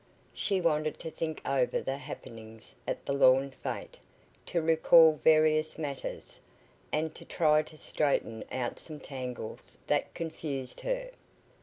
She 0.33 0.59
wanted 0.59 0.97
to 1.01 1.11
think 1.11 1.47
over 1.47 1.79
the 1.79 1.97
happenings 1.97 2.73
at 2.87 3.05
the 3.05 3.13
lawn 3.13 3.51
fete, 3.51 3.99
to 4.47 4.59
recall 4.59 5.19
various 5.23 5.77
matters, 5.77 6.41
and 6.91 7.13
to 7.13 7.23
try 7.23 7.61
to 7.61 7.77
straighten 7.77 8.43
out 8.51 8.79
some 8.79 8.99
tangles 8.99 9.77
that 9.85 10.15
confused 10.15 10.79
her. 10.79 11.11